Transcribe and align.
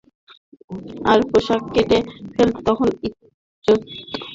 আর 1.11 1.19
পোশাক 1.29 1.61
কেটে 1.73 1.99
ফেললে 2.33 2.59
তখন 2.67 2.87
ইজ্জত। 3.05 3.79